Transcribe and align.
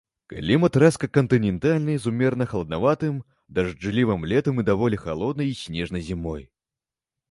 Клімат 0.31 0.77
рэзка-кантынентальны 0.83 1.97
з 2.07 2.09
умерана-халаднаватым, 2.13 3.23
дажджлівым 3.59 4.21
летам 4.35 4.55
і 4.65 4.69
даволі 4.75 5.03
халоднай 5.07 5.49
і 5.57 5.57
снежнай 5.65 6.01
зімой. 6.13 6.43